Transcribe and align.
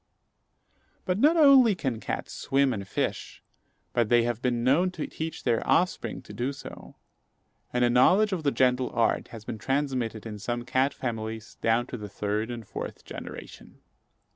But 1.05 1.19
not 1.19 1.37
only 1.37 1.75
can 1.75 1.99
cats 1.99 2.33
swim 2.33 2.73
and 2.73 2.87
fish, 2.87 3.43
but 3.93 4.09
they 4.09 4.23
have 4.23 4.41
been 4.41 4.63
known 4.63 4.89
to 4.93 5.05
teach 5.05 5.43
their 5.43 5.61
offspring 5.67 6.23
to 6.23 6.33
do 6.33 6.53
so; 6.53 6.95
and 7.71 7.85
a 7.85 7.89
knowledge 7.91 8.33
of 8.33 8.41
the 8.41 8.49
gentle 8.49 8.89
art 8.95 9.27
has 9.27 9.45
been 9.45 9.59
transmitted 9.59 10.25
in 10.25 10.39
some 10.39 10.63
cat 10.65 10.95
families 10.95 11.57
down 11.61 11.85
to 11.85 11.97
the 11.97 12.09
third 12.09 12.49
and 12.49 12.67
fourth 12.67 13.05
generation. 13.05 13.79